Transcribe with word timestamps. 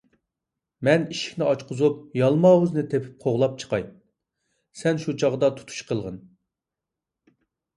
مەن 0.87 1.03
ئىشىكنى 1.15 1.45
ئاچقۇزۇپ، 1.49 1.99
يالماۋۇزنى 2.19 2.85
تېپىپ 2.93 3.11
قوغلاپ 3.25 3.59
چىقاي، 3.65 3.85
سەن 4.81 5.03
شۇ 5.05 5.15
چاغدا 5.25 5.51
تۇتۇش 5.61 5.85
قىلغىن. 5.91 6.19